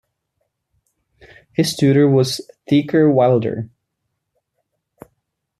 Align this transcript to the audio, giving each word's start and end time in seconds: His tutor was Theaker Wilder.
His 1.53 1.75
tutor 1.75 2.09
was 2.09 2.41
Theaker 2.67 3.11
Wilder. 3.13 3.69